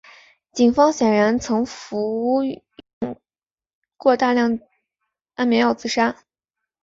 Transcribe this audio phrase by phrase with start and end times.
[0.51, 3.21] 警方显然曾服用
[3.97, 4.65] 过量的
[5.35, 6.23] 安眠药自杀。